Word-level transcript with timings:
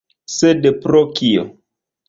Sed 0.35 0.65
pro 0.87 1.03
kio? 1.21 1.47